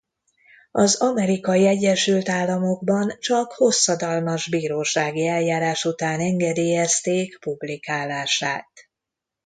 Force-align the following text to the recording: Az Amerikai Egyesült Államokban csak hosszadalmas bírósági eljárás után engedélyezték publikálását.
Az 0.71 0.95
Amerikai 1.01 1.67
Egyesült 1.67 2.29
Államokban 2.29 3.15
csak 3.19 3.51
hosszadalmas 3.51 4.49
bírósági 4.49 5.25
eljárás 5.27 5.85
után 5.85 6.19
engedélyezték 6.19 7.39
publikálását. 7.39 8.69